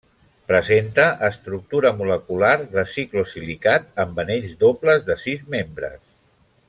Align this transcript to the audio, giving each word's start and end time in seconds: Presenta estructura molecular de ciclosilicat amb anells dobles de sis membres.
Presenta 0.51 1.03
estructura 1.27 1.91
molecular 1.99 2.55
de 2.71 2.85
ciclosilicat 2.93 4.03
amb 4.05 4.23
anells 4.25 4.57
dobles 4.65 5.07
de 5.11 5.19
sis 5.27 5.45
membres. 5.59 6.01